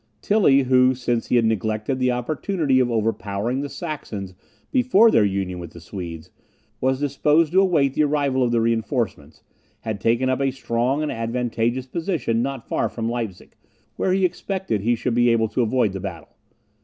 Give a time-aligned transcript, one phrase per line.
[0.23, 4.33] Tilly, who, since he had neglected the opportunity of overpowering the Saxons
[4.71, 6.31] before their union with the Swedes,
[6.79, 9.43] was disposed to await the arrival of the reinforcements,
[9.81, 13.53] had taken up a strong and advantageous position not far from Leipzig,
[13.95, 16.35] where he expected he should be able to avoid the battle.